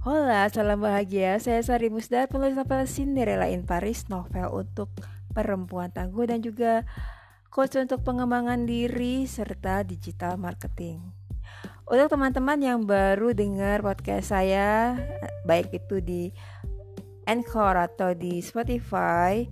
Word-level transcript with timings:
Hola, 0.00 0.48
salam 0.48 0.80
bahagia. 0.80 1.36
Saya 1.44 1.60
Sari 1.60 1.92
Musdar, 1.92 2.24
penulis 2.24 2.56
novel 2.56 2.88
Cinderella 2.88 3.52
in 3.52 3.68
Paris, 3.68 4.08
novel 4.08 4.48
untuk 4.48 4.88
perempuan 5.36 5.92
tangguh 5.92 6.24
dan 6.24 6.40
juga 6.40 6.88
coach 7.52 7.76
untuk 7.76 8.00
pengembangan 8.00 8.64
diri 8.64 9.28
serta 9.28 9.84
digital 9.84 10.40
marketing. 10.40 11.04
Untuk 11.84 12.16
teman-teman 12.16 12.56
yang 12.64 12.80
baru 12.88 13.36
dengar 13.36 13.84
podcast 13.84 14.32
saya, 14.32 14.96
baik 15.44 15.68
itu 15.76 16.00
di 16.00 16.32
Anchor 17.28 17.76
atau 17.76 18.16
di 18.16 18.40
Spotify, 18.40 19.44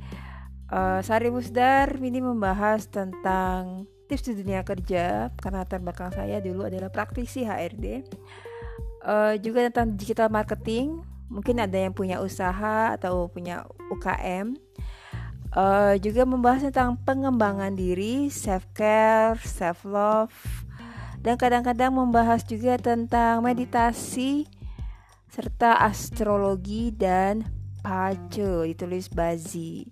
uh, 0.72 1.04
Sari 1.04 1.28
Musdar 1.28 1.92
ini 2.00 2.24
membahas 2.24 2.88
tentang 2.88 3.84
tips 4.08 4.32
di 4.32 4.40
dunia 4.40 4.64
kerja 4.64 5.28
karena 5.36 5.68
belakang 5.68 6.08
saya 6.08 6.40
dulu 6.40 6.64
adalah 6.64 6.88
praktisi 6.88 7.44
HRD 7.44 8.08
uh, 9.04 9.34
juga 9.38 9.68
tentang 9.70 9.94
digital 9.98 10.28
marketing. 10.30 11.02
Mungkin 11.28 11.60
ada 11.60 11.76
yang 11.76 11.92
punya 11.92 12.24
usaha 12.24 12.96
atau 12.96 13.28
punya 13.28 13.68
UKM 13.92 14.56
uh, 15.52 15.92
eh, 15.92 15.94
juga 16.00 16.24
membahas 16.24 16.68
tentang 16.68 16.96
pengembangan 17.04 17.72
diri 17.72 18.28
self 18.28 18.64
care 18.72 19.38
self 19.40 19.84
love 19.84 20.34
dan 21.20 21.36
kadang-kadang 21.36 21.92
membahas 21.92 22.44
juga 22.46 22.78
tentang 22.78 23.42
meditasi 23.42 24.46
serta 25.28 25.84
astrologi 25.84 26.94
dan 26.94 27.44
pace 27.82 28.74
ditulis 28.74 29.10
bazi. 29.10 29.86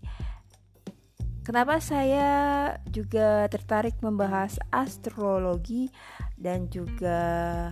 Kenapa 1.46 1.78
saya 1.78 2.74
juga 2.90 3.46
tertarik 3.46 3.94
membahas 4.02 4.58
astrologi 4.74 5.94
dan 6.34 6.66
juga 6.66 7.70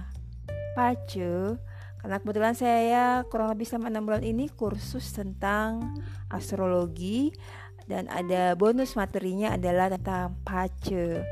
pacu 0.77 1.56
karena 2.05 2.20
kebetulan 2.20 2.53
saya 2.53 3.25
kurang 3.33 3.56
lebih 3.56 3.64
selama 3.64 3.89
enam 3.89 4.05
bulan 4.05 4.20
ini 4.20 4.53
kursus 4.53 5.08
tentang 5.16 5.97
astrologi 6.28 7.33
dan 7.89 8.12
ada 8.12 8.53
bonus 8.53 8.92
materinya 8.92 9.56
adalah 9.56 9.89
tentang 9.89 10.36
pace 10.44 11.25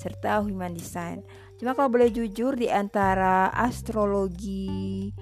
serta 0.00 0.40
human 0.40 0.72
design. 0.72 1.20
Cuma 1.60 1.76
kalau 1.76 1.92
boleh 1.92 2.08
jujur 2.08 2.56
di 2.56 2.72
antara 2.72 3.52
astrologi, 3.52 5.12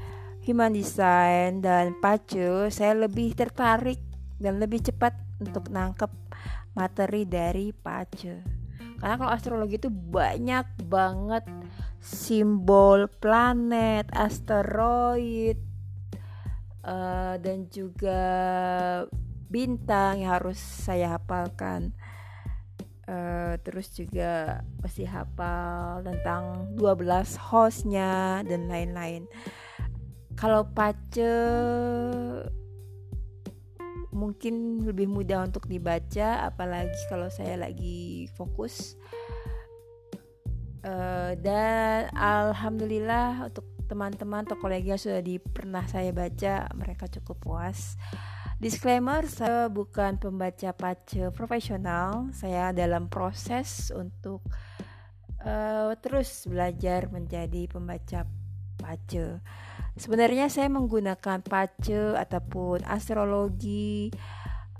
human 0.46 0.70
design 0.70 1.58
dan 1.58 1.98
pace 1.98 2.70
saya 2.70 2.94
lebih 2.94 3.34
tertarik 3.34 3.98
dan 4.38 4.62
lebih 4.62 4.86
cepat 4.86 5.18
untuk 5.42 5.66
nangkep 5.66 6.10
materi 6.78 7.26
dari 7.26 7.74
pace. 7.74 8.61
Karena 9.02 9.18
kalau 9.18 9.34
astrologi 9.34 9.82
itu 9.82 9.90
banyak 9.90 10.86
banget 10.86 11.42
simbol 11.98 13.10
planet, 13.18 14.06
asteroid, 14.14 15.58
uh, 16.86 17.34
dan 17.42 17.66
juga 17.66 18.22
bintang 19.50 20.22
yang 20.22 20.38
harus 20.38 20.62
saya 20.62 21.18
hafalkan. 21.18 21.90
Uh, 23.02 23.58
terus 23.66 23.90
juga 23.90 24.62
pasti 24.78 25.02
hafal 25.02 26.06
tentang 26.06 26.70
12 26.78 27.42
hostnya 27.50 28.46
dan 28.46 28.70
lain-lain. 28.70 29.26
Kalau 30.38 30.70
pace 30.70 31.34
mungkin 34.12 34.84
lebih 34.84 35.08
mudah 35.08 35.48
untuk 35.48 35.66
dibaca, 35.66 36.46
apalagi 36.46 36.96
kalau 37.08 37.32
saya 37.32 37.56
lagi 37.56 38.28
fokus. 38.36 38.94
Uh, 40.82 41.38
dan 41.38 42.10
alhamdulillah 42.12 43.46
untuk 43.46 43.62
teman-teman 43.86 44.42
atau 44.42 44.58
kolega 44.58 44.98
sudah 44.98 45.22
di 45.22 45.38
pernah 45.38 45.86
saya 45.86 46.10
baca 46.10 46.68
mereka 46.74 47.06
cukup 47.08 47.36
puas. 47.38 47.94
Disclaimer 48.62 49.26
saya 49.26 49.66
bukan 49.66 50.22
pembaca 50.22 50.70
pace 50.70 51.34
profesional. 51.34 52.30
Saya 52.30 52.70
dalam 52.70 53.10
proses 53.10 53.90
untuk 53.90 54.42
uh, 55.42 55.90
terus 55.98 56.46
belajar 56.46 57.10
menjadi 57.10 57.66
pembaca 57.66 58.22
pace 58.78 59.42
sebenarnya 59.96 60.48
saya 60.48 60.72
menggunakan 60.72 61.44
pace 61.44 62.16
ataupun 62.16 62.84
astrologi 62.88 64.08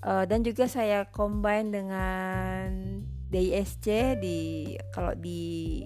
uh, 0.05 0.25
dan 0.25 0.41
juga 0.41 0.67
saya 0.69 1.09
combine 1.12 1.69
dengan 1.69 2.67
DISC 3.33 3.87
di 4.21 4.73
kalau 4.93 5.17
di 5.17 5.84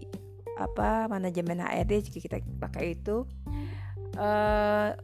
apa 0.56 1.06
manajemen 1.06 1.62
HRD 1.62 2.10
jika 2.10 2.18
kita 2.18 2.36
pakai 2.58 2.98
itu. 2.98 3.28
Uh, 4.16 4.96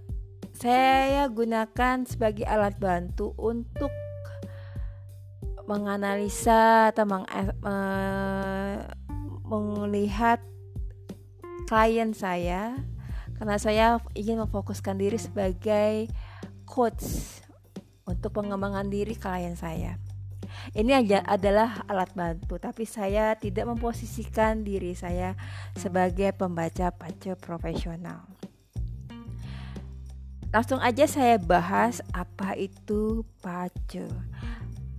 saya 0.57 1.29
gunakan 1.29 2.05
sebagai 2.09 2.45
alat 2.49 2.77
bantu 2.81 3.37
untuk 3.37 3.93
menganalisa 5.69 6.91
atau 6.91 7.05
meng, 7.07 7.25
uh, 7.63 8.77
melihat 9.47 10.41
klien 11.69 12.13
saya 12.13 12.77
karena 13.43 13.59
saya 13.59 13.99
ingin 14.15 14.39
memfokuskan 14.39 15.03
diri 15.03 15.19
sebagai 15.19 16.07
coach 16.63 17.43
untuk 18.07 18.39
pengembangan 18.39 18.87
diri 18.87 19.19
klien 19.19 19.59
saya. 19.59 19.99
Ini 20.79 21.03
aja 21.03 21.27
adalah 21.27 21.83
alat 21.91 22.15
bantu, 22.15 22.63
tapi 22.63 22.87
saya 22.87 23.35
tidak 23.35 23.67
memposisikan 23.67 24.63
diri 24.63 24.95
saya 24.95 25.35
sebagai 25.75 26.31
pembaca 26.39 26.95
pace 26.95 27.35
profesional. 27.35 28.31
Langsung 30.55 30.79
aja 30.79 31.11
saya 31.11 31.35
bahas 31.43 31.99
apa 32.15 32.55
itu 32.55 33.27
pace. 33.43 34.07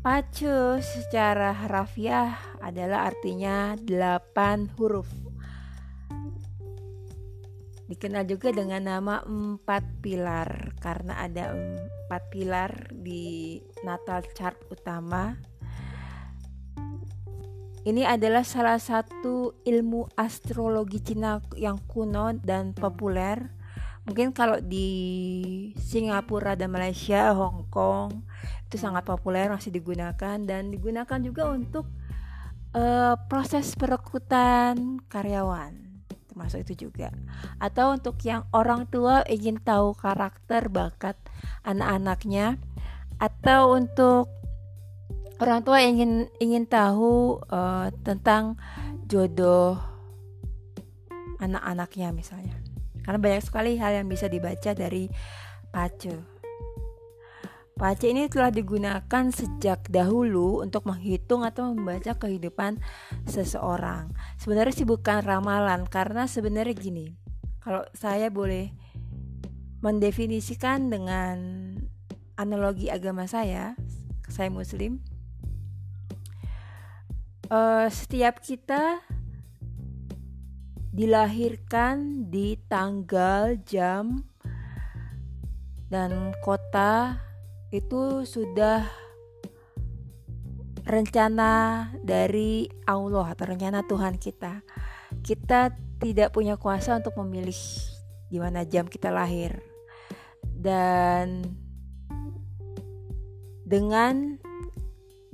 Pace 0.04 0.84
secara 0.84 1.56
harafiah 1.56 2.36
adalah 2.60 3.08
artinya 3.08 3.80
8 3.80 4.76
huruf. 4.76 5.23
Dikenal 7.84 8.24
juga 8.24 8.56
dengan 8.56 8.80
nama 8.80 9.20
empat 9.28 10.00
pilar 10.00 10.72
karena 10.80 11.20
ada 11.20 11.52
empat 11.52 12.22
pilar 12.32 12.72
di 12.96 13.60
natal 13.84 14.24
chart 14.32 14.56
utama. 14.72 15.36
Ini 17.84 18.08
adalah 18.08 18.48
salah 18.48 18.80
satu 18.80 19.60
ilmu 19.68 20.08
astrologi 20.16 21.04
Cina 21.04 21.44
yang 21.60 21.76
kuno 21.84 22.32
dan 22.40 22.72
populer. 22.72 23.52
Mungkin 24.08 24.32
kalau 24.32 24.64
di 24.64 24.88
Singapura 25.76 26.56
dan 26.56 26.72
Malaysia, 26.72 27.36
Hong 27.36 27.68
Kong 27.68 28.24
itu 28.72 28.80
sangat 28.80 29.04
populer 29.04 29.52
masih 29.52 29.76
digunakan. 29.76 30.40
Dan 30.40 30.72
digunakan 30.72 31.20
juga 31.20 31.52
untuk 31.52 31.92
uh, 32.72 33.20
proses 33.28 33.76
perekrutan 33.76 35.04
karyawan 35.12 35.83
termasuk 36.34 36.66
itu 36.66 36.90
juga. 36.90 37.14
Atau 37.62 37.94
untuk 37.94 38.18
yang 38.26 38.50
orang 38.50 38.90
tua 38.90 39.22
ingin 39.30 39.62
tahu 39.62 39.94
karakter 39.94 40.68
bakat 40.74 41.14
anak-anaknya 41.62 42.58
atau 43.22 43.78
untuk 43.78 44.34
orang 45.38 45.62
tua 45.62 45.86
ingin 45.86 46.26
ingin 46.42 46.66
tahu 46.66 47.38
uh, 47.54 47.94
tentang 48.02 48.58
jodoh 49.06 49.78
anak-anaknya 51.38 52.10
misalnya. 52.10 52.58
Karena 53.06 53.22
banyak 53.22 53.44
sekali 53.46 53.78
hal 53.78 54.02
yang 54.02 54.10
bisa 54.10 54.26
dibaca 54.26 54.74
dari 54.74 55.06
pace 55.70 56.33
pace 57.74 58.10
ini 58.10 58.30
telah 58.30 58.54
digunakan 58.54 59.26
sejak 59.34 59.90
dahulu 59.90 60.62
untuk 60.62 60.86
menghitung 60.86 61.42
atau 61.42 61.74
membaca 61.74 62.14
kehidupan 62.16 62.78
seseorang. 63.26 64.14
Sebenarnya 64.38 64.74
sih 64.74 64.88
bukan 64.88 65.26
ramalan 65.26 65.90
karena 65.90 66.30
sebenarnya 66.30 66.76
gini 66.78 67.08
kalau 67.64 67.88
saya 67.96 68.28
boleh 68.28 68.76
mendefinisikan 69.80 70.92
dengan 70.92 71.36
analogi 72.36 72.92
agama 72.92 73.24
saya 73.24 73.76
saya 74.28 74.52
muslim 74.52 75.00
uh, 77.48 77.88
setiap 77.88 78.42
kita 78.44 79.00
dilahirkan 80.94 82.30
di 82.30 82.54
tanggal, 82.70 83.58
jam, 83.66 84.30
dan 85.90 86.38
kota 86.46 87.18
itu 87.74 88.22
sudah 88.22 88.86
rencana 90.86 91.90
dari 92.06 92.70
Allah 92.86 93.34
atau 93.34 93.50
rencana 93.50 93.82
Tuhan 93.90 94.22
kita. 94.22 94.62
Kita 95.26 95.74
tidak 95.98 96.38
punya 96.38 96.54
kuasa 96.62 97.02
untuk 97.02 97.18
memilih 97.26 97.58
di 98.30 98.38
mana 98.38 98.62
jam 98.62 98.86
kita 98.86 99.10
lahir. 99.10 99.58
Dan 100.46 101.42
dengan 103.66 104.38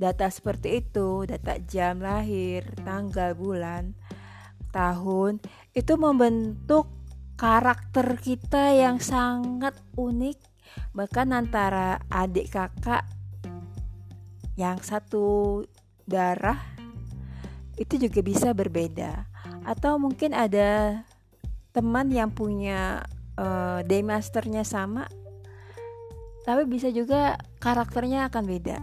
Data 0.00 0.32
seperti 0.32 0.80
itu, 0.80 1.28
data 1.28 1.60
jam 1.60 2.00
lahir, 2.00 2.64
tanggal, 2.88 3.36
bulan, 3.36 3.92
tahun, 4.72 5.44
itu 5.76 5.92
membentuk 6.00 6.88
karakter 7.36 8.16
kita 8.16 8.72
yang 8.80 8.96
sangat 8.96 9.76
unik 10.00 10.49
bahkan 10.92 11.30
antara 11.30 12.02
adik 12.10 12.52
kakak 12.52 13.06
yang 14.58 14.76
satu 14.82 15.62
darah 16.04 16.58
itu 17.80 17.96
juga 17.96 18.20
bisa 18.20 18.52
berbeda. 18.52 19.24
Atau 19.64 19.96
mungkin 19.96 20.36
ada 20.36 21.00
teman 21.70 22.10
yang 22.10 22.34
punya 22.34 23.06
uh, 23.38 23.80
day 23.86 24.02
masternya 24.02 24.66
sama 24.66 25.06
tapi 26.44 26.64
bisa 26.66 26.88
juga 26.90 27.36
karakternya 27.60 28.26
akan 28.26 28.44
beda. 28.48 28.76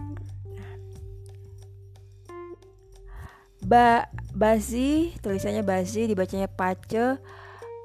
Ba 3.68 4.08
Basi 4.32 5.12
tulisannya 5.18 5.66
Basi 5.66 6.06
dibacanya 6.06 6.46
Pace 6.46 7.18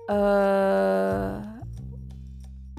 uh, 0.08 1.42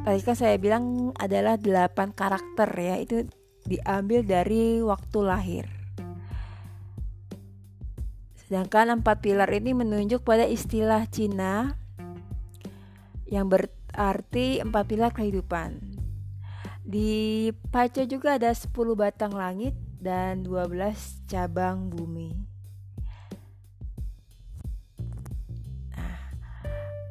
tadi 0.04 0.20
kan 0.20 0.36
saya 0.36 0.60
bilang 0.60 1.16
adalah 1.16 1.56
delapan 1.56 2.12
karakter 2.12 2.68
ya 2.76 2.96
itu 3.00 3.24
diambil 3.64 4.20
dari 4.20 4.84
waktu 4.84 5.18
lahir 5.24 5.64
sedangkan 8.44 9.00
empat 9.00 9.24
pilar 9.24 9.48
ini 9.48 9.72
menunjuk 9.72 10.20
pada 10.20 10.44
istilah 10.44 11.08
Cina 11.08 11.80
yang 13.24 13.48
berarti 13.48 14.60
empat 14.60 14.84
pilar 14.84 15.10
kehidupan 15.16 15.80
di 16.84 17.48
Pace 17.72 18.04
juga 18.04 18.36
ada 18.36 18.52
10 18.52 18.68
batang 18.92 19.32
langit 19.32 19.72
dan 20.04 20.44
12 20.44 21.24
cabang 21.24 21.88
bumi. 21.88 22.53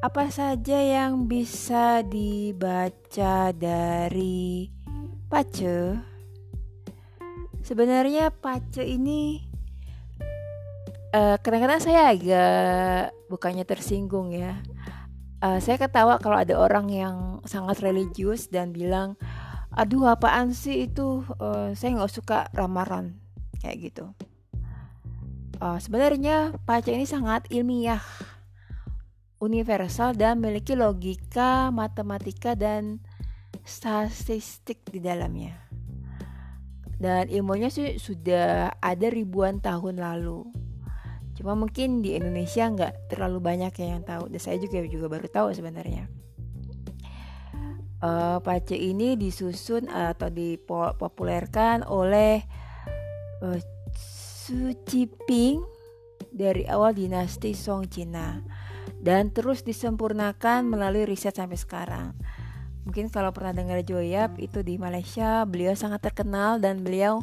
Apa 0.03 0.27
saja 0.27 0.75
yang 0.83 1.31
bisa 1.31 2.03
dibaca 2.03 3.55
dari 3.55 4.67
pace? 5.31 5.95
Sebenarnya 7.63 8.27
pace 8.27 8.83
ini 8.83 9.39
eh, 11.15 11.39
kadang-kadang 11.39 11.79
saya 11.79 12.11
agak 12.11 13.15
bukannya 13.31 13.63
tersinggung 13.63 14.35
ya. 14.35 14.59
Uh, 15.43 15.59
saya 15.59 15.75
ketawa 15.75 16.23
kalau 16.23 16.39
ada 16.39 16.55
orang 16.55 16.87
yang 16.87 17.15
sangat 17.43 17.83
religius 17.83 18.47
dan 18.47 18.71
bilang, 18.71 19.19
aduh 19.75 20.07
apaan 20.07 20.55
sih 20.55 20.87
itu, 20.87 21.19
uh, 21.43 21.75
saya 21.75 21.99
nggak 21.99 22.15
suka 22.15 22.47
ramalan 22.55 23.19
kayak 23.59 23.91
gitu. 23.91 24.07
Uh, 25.59 25.75
sebenarnya 25.83 26.55
pace 26.63 26.95
ini 26.95 27.03
sangat 27.03 27.43
ilmiah 27.51 27.99
universal 29.43 30.15
dan 30.15 30.39
memiliki 30.39 30.71
logika, 30.79 31.67
matematika, 31.75 32.55
dan 32.55 33.03
statistik 33.67 34.87
di 34.87 35.03
dalamnya. 35.03 35.59
Dan 36.95 37.27
ilmunya 37.27 37.67
sih 37.67 37.99
sudah 37.99 38.79
ada 38.79 39.07
ribuan 39.11 39.59
tahun 39.59 39.99
lalu. 39.99 40.47
Cuma 41.35 41.51
mungkin 41.59 41.99
di 41.99 42.15
Indonesia 42.15 42.63
nggak 42.63 43.11
terlalu 43.11 43.43
banyak 43.43 43.75
yang 43.83 44.07
tahu. 44.07 44.31
Dan 44.31 44.39
saya 44.39 44.55
juga 44.55 44.79
juga 44.87 45.11
baru 45.11 45.27
tahu 45.27 45.51
sebenarnya. 45.51 46.07
Uh, 48.03 48.39
Pace 48.43 48.75
ini 48.75 49.15
disusun 49.15 49.87
atau 49.87 50.27
dipopulerkan 50.27 51.87
oleh 51.87 52.43
uh, 53.43 53.59
Su 53.95 54.75
Ping 55.27 55.63
dari 56.31 56.67
awal 56.67 56.95
dinasti 56.95 57.55
Song 57.55 57.87
Cina 57.87 58.43
dan 59.03 59.35
terus 59.35 59.67
disempurnakan 59.67 60.63
melalui 60.63 61.03
riset 61.03 61.35
sampai 61.35 61.59
sekarang. 61.59 62.15
Mungkin 62.87 63.11
kalau 63.11 63.35
pernah 63.35 63.51
dengar 63.51 63.83
Joyap 63.83 64.39
itu 64.39 64.63
di 64.63 64.79
Malaysia, 64.79 65.43
beliau 65.43 65.75
sangat 65.75 66.07
terkenal 66.07 66.63
dan 66.63 66.83
beliau 66.87 67.19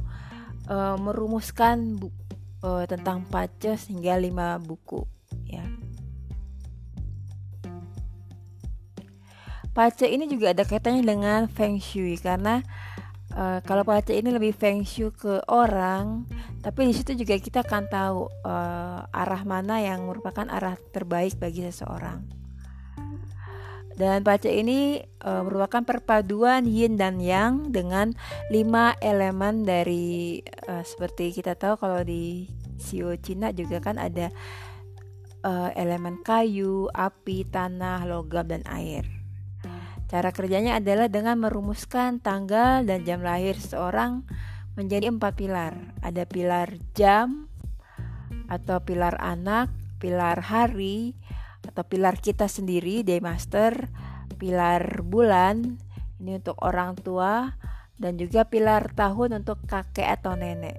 uh, 0.69 0.97
merumuskan 1.01 1.97
bu 1.97 2.13
uh, 2.61 2.85
tentang 2.85 3.25
pace 3.25 3.89
hingga 3.89 4.21
lima 4.21 4.61
buku. 4.61 5.09
Ya. 5.49 5.65
Pace 9.73 10.05
ini 10.05 10.29
juga 10.29 10.53
ada 10.53 10.69
kaitannya 10.69 11.01
dengan 11.01 11.49
Feng 11.49 11.81
Shui 11.81 12.21
karena 12.21 12.61
uh, 13.35 13.59
kalau 13.63 13.83
pace 13.87 14.15
ini 14.15 14.31
lebih 14.31 14.55
Feng 14.55 14.83
Shui 14.83 15.15
ke 15.15 15.43
orang 15.51 16.27
tapi 16.61 16.91
di 16.91 16.95
situ 16.95 17.17
juga 17.17 17.41
kita 17.41 17.65
akan 17.65 17.85
tahu 17.89 18.29
uh, 18.45 19.09
arah 19.09 19.43
mana 19.49 19.81
yang 19.81 20.05
merupakan 20.05 20.45
arah 20.45 20.77
terbaik 20.93 21.41
bagi 21.41 21.65
seseorang. 21.65 22.41
Dan 24.01 24.25
pace 24.25 24.49
ini 24.49 24.97
uh, 25.25 25.45
merupakan 25.45 25.85
perpaduan 25.85 26.65
yin 26.65 26.97
dan 26.97 27.21
yang 27.21 27.69
dengan 27.69 28.17
lima 28.49 28.97
elemen 29.05 29.69
dari 29.69 30.41
uh, 30.69 30.81
seperti 30.81 31.37
kita 31.37 31.53
tahu 31.53 31.77
kalau 31.77 32.01
di 32.01 32.49
Sio 32.81 33.13
Cina 33.21 33.53
juga 33.53 33.77
kan 33.85 34.01
ada 34.01 34.33
uh, 35.45 35.69
elemen 35.77 36.17
kayu, 36.25 36.89
api, 36.97 37.45
tanah, 37.45 38.09
logam 38.09 38.49
dan 38.49 38.65
air. 38.73 39.20
Cara 40.11 40.35
kerjanya 40.35 40.83
adalah 40.83 41.07
dengan 41.07 41.39
merumuskan 41.39 42.19
tanggal 42.19 42.83
dan 42.83 43.07
jam 43.07 43.23
lahir 43.23 43.55
seseorang 43.55 44.27
menjadi 44.75 45.07
empat 45.07 45.39
pilar. 45.39 45.79
Ada 46.03 46.27
pilar 46.27 46.75
jam 46.99 47.47
atau 48.51 48.83
pilar 48.83 49.15
anak, 49.23 49.71
pilar 50.03 50.43
hari 50.43 51.15
atau 51.63 51.87
pilar 51.87 52.19
kita 52.19 52.51
sendiri, 52.51 53.07
day 53.07 53.23
master, 53.23 53.87
pilar 54.35 55.07
bulan 55.07 55.79
ini 56.19 56.43
untuk 56.43 56.59
orang 56.59 56.99
tua 56.99 57.55
dan 57.95 58.19
juga 58.19 58.43
pilar 58.51 58.91
tahun 58.91 59.47
untuk 59.47 59.63
kakek 59.71 60.11
atau 60.19 60.35
nenek. 60.35 60.75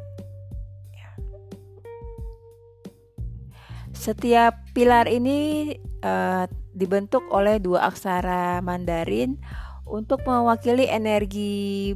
Setiap 3.96 4.76
pilar 4.76 5.08
ini 5.08 5.72
uh, 6.04 6.52
dibentuk 6.72 7.28
oleh 7.32 7.60
dua 7.60 7.92
aksara 7.92 8.64
Mandarin 8.64 9.40
untuk 9.84 10.24
mewakili 10.24 10.88
energi 10.88 11.92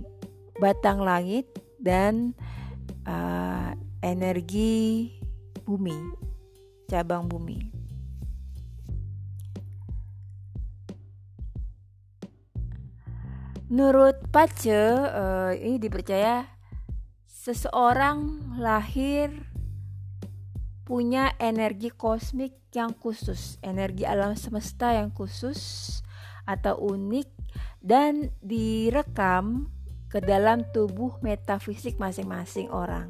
batang 0.60 1.04
langit 1.04 1.48
dan 1.80 2.36
uh, 3.07 3.72
energi 4.04 5.12
bumi, 5.63 5.95
cabang 6.88 7.27
bumi. 7.27 7.72
Menurut 13.65 14.22
Pace, 14.29 14.70
uh, 14.70 15.51
ini 15.58 15.82
dipercaya 15.82 16.46
seseorang 17.25 18.53
lahir 18.62 19.55
punya 20.86 21.34
energi 21.42 21.89
kosmik 21.89 22.54
yang 22.72 22.94
khusus, 22.94 23.58
energi 23.65 24.06
alam 24.06 24.38
semesta 24.38 24.94
yang 24.94 25.10
khusus 25.10 25.89
atau 26.46 26.77
unik 26.77 27.25
dan 27.82 28.30
direkam 28.46 29.74
ke 30.13 30.22
dalam 30.22 30.62
tubuh 30.70 31.18
metafisik 31.25 31.98
masing-masing 31.98 32.70
orang. 32.70 33.10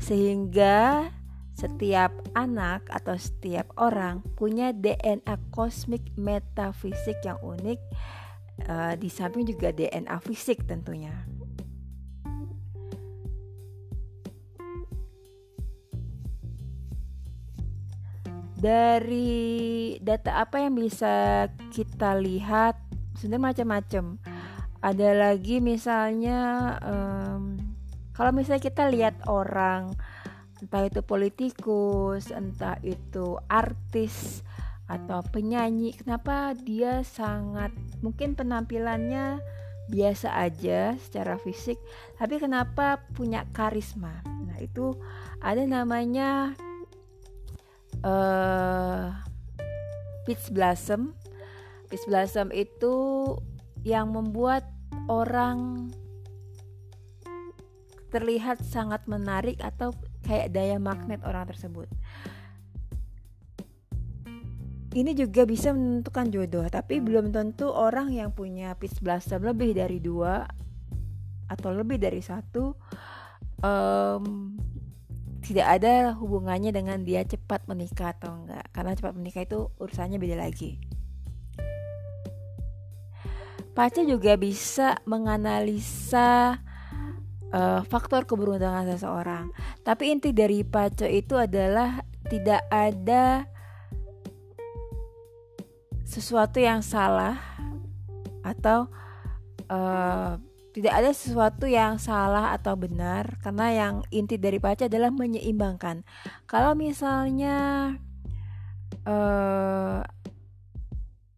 Sehingga 0.00 1.12
setiap 1.52 2.14
anak 2.32 2.88
atau 2.88 3.18
setiap 3.18 3.68
orang 3.76 4.24
punya 4.38 4.72
DNA 4.72 5.36
kosmik 5.52 6.06
metafisik 6.14 7.18
yang 7.26 7.36
unik 7.42 7.80
uh, 8.70 8.94
di 8.94 9.10
samping 9.10 9.44
juga 9.44 9.74
DNA 9.74 10.16
fisik 10.24 10.64
tentunya. 10.64 11.37
Dari 18.58 19.94
data 20.02 20.42
apa 20.42 20.58
yang 20.58 20.74
bisa 20.74 21.46
kita 21.70 22.18
lihat 22.18 22.74
sebenarnya 23.14 23.46
macam-macam. 23.54 24.04
Ada 24.78 25.10
lagi 25.14 25.62
misalnya 25.62 26.74
um, 26.82 27.58
kalau 28.14 28.34
misalnya 28.34 28.62
kita 28.66 28.90
lihat 28.90 29.14
orang 29.30 29.94
entah 30.58 30.82
itu 30.86 31.00
politikus 31.06 32.34
entah 32.34 32.78
itu 32.82 33.38
artis 33.46 34.42
atau 34.90 35.22
penyanyi 35.30 35.94
kenapa 35.94 36.56
dia 36.58 37.06
sangat 37.06 37.70
mungkin 38.02 38.34
penampilannya 38.34 39.38
biasa 39.86 40.34
aja 40.34 40.98
secara 40.98 41.38
fisik 41.38 41.78
tapi 42.18 42.42
kenapa 42.42 43.02
punya 43.14 43.46
karisma? 43.54 44.20
Nah 44.26 44.58
itu 44.58 44.98
ada 45.38 45.62
namanya 45.62 46.58
uh, 48.04 49.14
peach 50.28 50.50
blossom 50.52 51.16
peach 51.88 52.04
blossom 52.04 52.52
itu 52.52 52.94
yang 53.86 54.12
membuat 54.12 54.66
orang 55.08 55.88
terlihat 58.08 58.60
sangat 58.64 59.04
menarik 59.04 59.60
atau 59.60 59.92
kayak 60.24 60.52
daya 60.52 60.80
magnet 60.80 61.20
orang 61.24 61.48
tersebut. 61.48 61.88
ini 64.96 65.12
juga 65.12 65.44
bisa 65.44 65.70
menentukan 65.70 66.26
jodoh, 66.32 66.66
tapi 66.66 66.98
belum 66.98 67.30
tentu 67.30 67.68
orang 67.68 68.10
yang 68.10 68.32
punya 68.32 68.72
pitch 68.74 69.04
blossom 69.04 69.44
lebih 69.44 69.76
dari 69.76 70.00
dua 70.00 70.48
atau 71.48 71.70
lebih 71.76 72.00
dari 72.00 72.18
satu 72.24 72.72
um, 73.62 74.56
tidak 75.48 75.80
ada 75.80 76.12
hubungannya 76.12 76.68
dengan 76.76 77.00
dia 77.08 77.24
cepat 77.24 77.64
menikah 77.64 78.12
atau 78.12 78.44
enggak, 78.44 78.68
karena 78.76 78.92
cepat 78.92 79.16
menikah 79.16 79.48
itu 79.48 79.72
urusannya 79.80 80.20
beda 80.20 80.36
lagi. 80.36 80.76
Pace 83.72 84.04
juga 84.04 84.36
bisa 84.36 85.00
menganalisa 85.08 86.60
uh, 87.48 87.80
faktor 87.88 88.28
keberuntungan 88.28 88.92
seseorang. 88.92 89.48
Tapi 89.80 90.12
inti 90.12 90.36
dari 90.36 90.66
pace 90.68 91.08
itu 91.08 91.38
adalah 91.38 92.04
tidak 92.28 92.60
ada 92.68 93.48
sesuatu 96.04 96.60
yang 96.60 96.84
salah 96.84 97.40
atau 98.44 98.90
uh, 99.72 100.36
tidak 100.78 100.94
ada 100.94 101.10
sesuatu 101.10 101.66
yang 101.66 101.98
salah 101.98 102.54
atau 102.54 102.78
benar 102.78 103.34
karena 103.42 103.66
yang 103.74 103.94
inti 104.14 104.38
dari 104.38 104.62
baca 104.62 104.86
adalah 104.86 105.10
menyeimbangkan. 105.10 106.06
Kalau 106.46 106.78
misalnya 106.78 107.98
uh, 109.02 110.06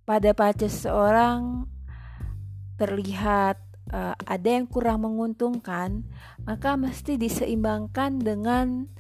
pada 0.05 0.31
baca 0.37 0.67
seseorang 0.69 1.65
terlihat 2.77 3.57
uh, 3.97 4.13
ada 4.29 4.49
yang 4.61 4.69
kurang 4.69 5.09
menguntungkan, 5.09 6.05
maka 6.45 6.77
mesti 6.77 7.17
diseimbangkan 7.17 8.21
dengan 8.21 8.93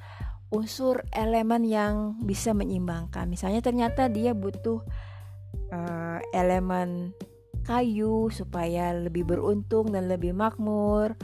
unsur 0.48 1.04
elemen 1.12 1.68
yang 1.68 2.16
bisa 2.24 2.56
menyeimbangkan. 2.56 3.28
Misalnya 3.28 3.60
ternyata 3.60 4.08
dia 4.08 4.32
butuh 4.32 4.80
uh, 5.68 6.18
elemen 6.32 7.12
kayu 7.70 8.26
supaya 8.34 8.90
lebih 8.90 9.22
beruntung 9.22 9.94
dan 9.94 10.10
lebih 10.10 10.34
makmur 10.34 11.14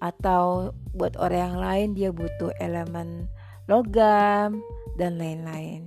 atau 0.00 0.72
buat 0.96 1.12
orang 1.20 1.52
yang 1.52 1.58
lain 1.60 1.88
dia 1.92 2.08
butuh 2.08 2.56
elemen 2.56 3.28
logam 3.68 4.64
dan 4.96 5.20
lain-lain. 5.20 5.84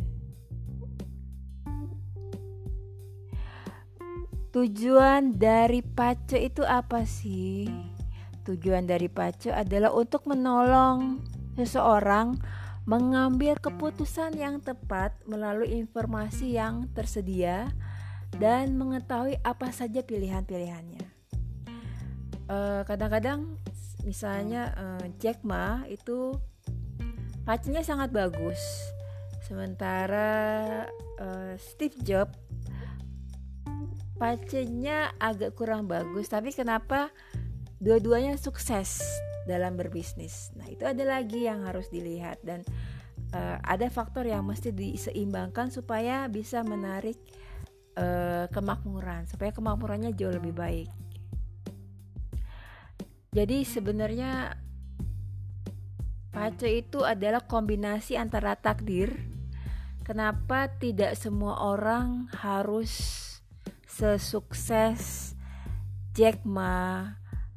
Tujuan 4.53 5.37
dari 5.37 5.81
pace 5.81 6.37
itu 6.37 6.61
apa 6.61 7.05
sih? 7.09 7.65
Tujuan 8.45 8.85
dari 8.85 9.09
pace 9.09 9.49
adalah 9.49 9.93
untuk 9.93 10.29
menolong 10.29 11.21
seseorang 11.57 12.37
mengambil 12.89 13.57
keputusan 13.61 14.33
yang 14.37 14.57
tepat 14.61 15.13
melalui 15.29 15.77
informasi 15.77 16.57
yang 16.57 16.89
tersedia 16.97 17.69
dan 18.37 18.77
mengetahui 18.77 19.39
apa 19.41 19.73
saja 19.73 20.05
pilihan-pilihannya. 20.05 21.05
kadang 22.49 22.85
kadang-kadang 22.85 23.39
misalnya 24.05 24.73
uh, 24.73 25.05
Jack 25.21 25.45
Ma 25.45 25.85
itu 25.85 26.33
pacinya 27.45 27.81
sangat 27.81 28.09
bagus, 28.09 28.57
sementara 29.45 30.85
uh, 31.21 31.53
Steve 31.57 31.97
Jobs 32.05 32.37
pacenya 34.19 35.15
agak 35.17 35.55
kurang 35.55 35.87
bagus. 35.87 36.27
Tapi 36.27 36.51
kenapa 36.51 37.09
dua-duanya 37.79 38.35
sukses 38.35 38.99
dalam 39.47 39.79
berbisnis. 39.79 40.51
Nah, 40.59 40.67
itu 40.67 40.83
ada 40.83 41.01
lagi 41.07 41.47
yang 41.47 41.65
harus 41.65 41.87
dilihat 41.89 42.43
dan 42.43 42.61
uh, 43.33 43.57
ada 43.63 43.87
faktor 43.89 44.27
yang 44.27 44.45
mesti 44.45 44.75
diseimbangkan 44.75 45.71
supaya 45.73 46.27
bisa 46.29 46.61
menarik 46.61 47.17
uh, 47.97 48.45
kemakmuran, 48.51 49.25
supaya 49.25 49.49
kemakmurannya 49.55 50.13
jauh 50.13 50.33
lebih 50.33 50.53
baik. 50.53 50.89
Jadi 53.29 53.61
sebenarnya 53.61 54.57
pace 56.33 56.69
itu 56.69 57.05
adalah 57.05 57.45
kombinasi 57.45 58.17
antara 58.17 58.57
takdir. 58.57 59.13
Kenapa 60.01 60.73
tidak 60.81 61.13
semua 61.13 61.61
orang 61.61 62.25
harus 62.33 62.89
sesukses 63.85 65.33
Jack 66.17 66.41
Ma 66.41 67.05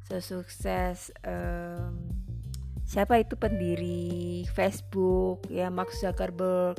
sesukses 0.05 1.09
um, 1.25 1.97
siapa 2.83 3.17
itu 3.17 3.33
pendiri 3.39 4.45
Facebook 4.51 5.47
ya 5.49 5.73
Mark 5.73 5.89
Zuckerberg 5.95 6.77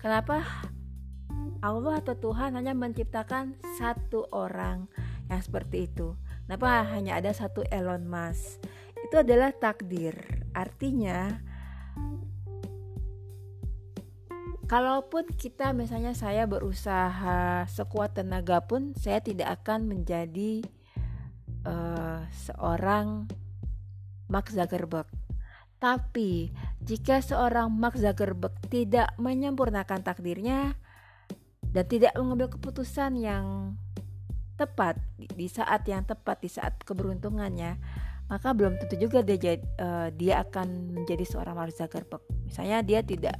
kenapa 0.00 0.42
Allah 1.66 1.98
atau 1.98 2.14
Tuhan 2.14 2.54
hanya 2.54 2.78
menciptakan 2.78 3.58
satu 3.74 4.30
orang 4.30 4.86
yang 5.26 5.42
seperti 5.42 5.90
itu. 5.90 6.14
Kenapa 6.46 6.86
hanya 6.94 7.18
ada 7.18 7.34
satu 7.34 7.66
Elon 7.74 8.06
Musk? 8.06 8.62
Itu 9.02 9.18
adalah 9.18 9.50
takdir. 9.50 10.14
Artinya 10.54 11.42
Kalaupun 14.66 15.30
kita 15.30 15.70
misalnya 15.70 16.10
saya 16.10 16.42
berusaha 16.42 17.70
sekuat 17.70 18.18
tenaga 18.18 18.58
pun 18.66 18.98
saya 18.98 19.22
tidak 19.22 19.62
akan 19.62 19.86
menjadi 19.86 20.66
uh, 21.62 22.26
seorang 22.34 23.30
Mark 24.26 24.50
Zuckerberg. 24.50 25.06
Tapi 25.78 26.50
jika 26.82 27.22
seorang 27.22 27.70
Mark 27.70 27.94
Zuckerberg 27.94 28.58
tidak 28.66 29.14
menyempurnakan 29.22 30.02
takdirnya 30.02 30.74
dan 31.76 31.84
tidak 31.84 32.16
mengambil 32.16 32.48
keputusan 32.48 33.20
yang 33.20 33.76
tepat 34.56 34.96
di 35.20 35.44
saat 35.52 35.84
yang 35.84 36.08
tepat 36.08 36.40
di 36.40 36.48
saat 36.48 36.80
keberuntungannya, 36.80 37.76
maka 38.32 38.56
belum 38.56 38.80
tentu 38.80 38.96
juga 38.96 39.20
dia 39.20 39.60
uh, 39.76 40.08
dia 40.08 40.40
akan 40.40 40.96
menjadi 40.96 41.28
seorang 41.28 41.52
Mark 41.52 41.76
Zuckerberg. 41.76 42.24
Misalnya 42.48 42.80
dia 42.80 43.04
tidak 43.04 43.36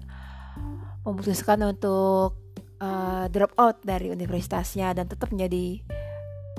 memutuskan 1.08 1.64
untuk 1.64 2.36
uh, 2.84 3.24
drop 3.32 3.56
out 3.56 3.80
dari 3.80 4.12
universitasnya 4.12 4.92
dan 4.92 5.08
tetap 5.08 5.32
menjadi 5.32 5.80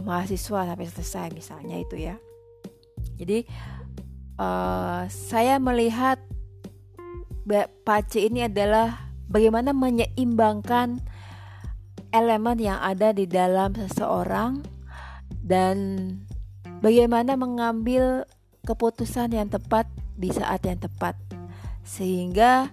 mahasiswa 0.02 0.74
sampai 0.74 0.88
selesai 0.88 1.28
misalnya 1.34 1.76
itu 1.82 1.98
ya 1.98 2.16
jadi 3.18 3.44
uh, 4.38 5.10
saya 5.10 5.58
melihat 5.58 6.22
pace 7.84 8.24
ini 8.24 8.46
adalah 8.46 9.10
bagaimana 9.28 9.72
menyeimbangkan 9.74 11.02
elemen 12.12 12.58
yang 12.60 12.80
ada 12.80 13.12
di 13.12 13.28
dalam 13.28 13.76
seseorang 13.76 14.64
dan 15.44 15.78
bagaimana 16.80 17.36
mengambil 17.36 18.28
keputusan 18.68 19.32
yang 19.32 19.48
tepat 19.48 19.88
di 20.18 20.32
saat 20.32 20.64
yang 20.68 20.80
tepat 20.80 21.16
sehingga 21.88 22.72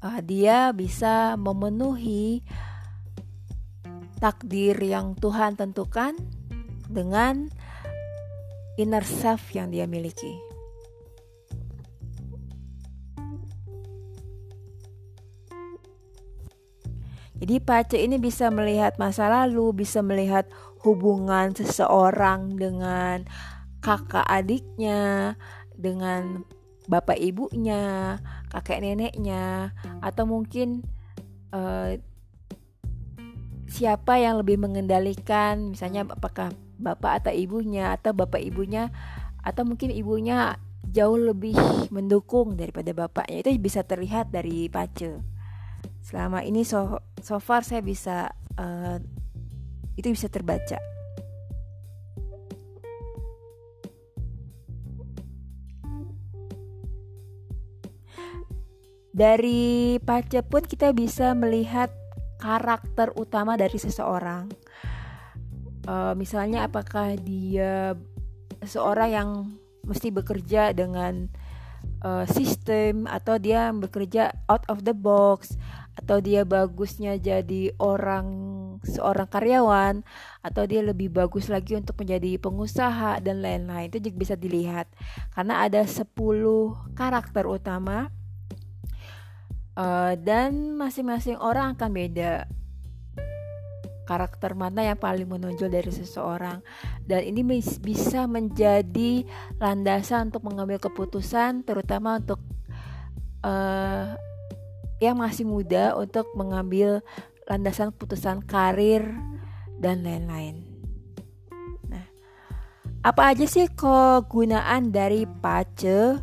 uh, 0.00 0.20
dia 0.24 0.72
bisa 0.72 1.36
memenuhi 1.36 2.40
takdir 4.20 4.76
yang 4.80 5.16
Tuhan 5.16 5.56
tentukan 5.56 6.16
dengan 6.88 7.48
inner 8.76 9.04
self 9.04 9.52
yang 9.52 9.68
dia 9.72 9.84
miliki. 9.84 10.49
Jadi 17.40 17.56
pace 17.56 17.96
ini 17.96 18.20
bisa 18.20 18.52
melihat 18.52 19.00
masa 19.00 19.32
lalu, 19.32 19.72
bisa 19.72 20.04
melihat 20.04 20.44
hubungan 20.84 21.56
seseorang 21.56 22.60
dengan 22.60 23.24
kakak 23.80 24.28
adiknya, 24.28 25.34
dengan 25.72 26.44
bapak 26.84 27.16
ibunya, 27.16 28.20
kakek 28.52 28.84
neneknya, 28.84 29.72
atau 30.04 30.28
mungkin 30.28 30.84
uh, 31.56 31.96
siapa 33.72 34.20
yang 34.20 34.36
lebih 34.36 34.60
mengendalikan, 34.60 35.72
misalnya 35.72 36.04
apakah 36.12 36.52
bapak 36.76 37.24
atau 37.24 37.32
ibunya 37.32 37.96
atau 37.96 38.12
bapak 38.12 38.40
ibunya 38.40 38.88
atau 39.40 39.64
mungkin 39.64 39.92
ibunya 39.92 40.60
jauh 40.90 41.16
lebih 41.16 41.56
mendukung 41.88 42.60
daripada 42.60 42.92
bapaknya. 42.92 43.48
Itu 43.48 43.50
bisa 43.56 43.80
terlihat 43.80 44.28
dari 44.28 44.68
pace 44.68 45.39
selama 46.00 46.42
ini 46.42 46.64
so 46.64 46.98
so 47.20 47.36
far 47.38 47.62
saya 47.62 47.84
bisa 47.84 48.32
uh, 48.56 48.96
itu 49.96 50.12
bisa 50.12 50.32
terbaca. 50.32 50.80
Dari 59.10 60.00
pace 60.00 60.40
pun 60.40 60.64
kita 60.64 60.96
bisa 60.96 61.36
melihat 61.36 61.92
karakter 62.40 63.12
utama 63.20 63.60
dari 63.60 63.76
seseorang. 63.76 64.48
Uh, 65.84 66.16
misalnya 66.16 66.64
apakah 66.64 67.20
dia 67.20 67.92
seorang 68.64 69.10
yang 69.12 69.30
mesti 69.84 70.08
bekerja 70.08 70.72
dengan 70.72 71.28
uh, 72.04 72.24
sistem 72.28 73.04
atau 73.08 73.36
dia 73.36 73.72
bekerja 73.72 74.32
out 74.48 74.64
of 74.72 74.84
the 74.88 74.96
box 74.96 75.56
atau 76.00 76.16
dia 76.24 76.48
bagusnya 76.48 77.20
jadi 77.20 77.76
orang 77.76 78.26
seorang 78.80 79.28
karyawan 79.28 80.00
atau 80.40 80.64
dia 80.64 80.80
lebih 80.80 81.12
bagus 81.12 81.52
lagi 81.52 81.76
untuk 81.76 82.00
menjadi 82.00 82.40
pengusaha 82.40 83.20
dan 83.20 83.44
lain-lain 83.44 83.92
itu 83.92 84.00
juga 84.08 84.16
bisa 84.16 84.34
dilihat. 84.40 84.88
Karena 85.36 85.68
ada 85.68 85.84
10 85.84 86.08
karakter 86.96 87.44
utama 87.44 88.08
uh, 89.76 90.16
dan 90.16 90.80
masing-masing 90.80 91.36
orang 91.36 91.76
akan 91.76 91.90
beda. 91.92 92.48
Karakter 94.08 94.58
mana 94.58 94.82
yang 94.82 94.98
paling 94.98 95.28
menonjol 95.28 95.70
dari 95.70 95.92
seseorang. 95.92 96.64
Dan 97.06 97.22
ini 97.22 97.62
bisa 97.62 98.26
menjadi 98.26 99.22
landasan 99.62 100.34
untuk 100.34 100.42
mengambil 100.48 100.82
keputusan 100.82 101.62
terutama 101.62 102.18
untuk 102.18 102.42
uh, 103.46 104.18
yang 105.00 105.18
masih 105.18 105.48
muda 105.48 105.96
untuk 105.96 106.28
mengambil 106.36 107.00
landasan 107.48 107.90
keputusan 107.90 108.44
karir 108.44 109.02
dan 109.80 110.04
lain-lain. 110.04 110.62
Nah, 111.88 112.06
apa 113.02 113.32
aja 113.32 113.48
sih 113.48 113.66
kegunaan 113.72 114.92
dari 114.92 115.24
pace? 115.24 116.20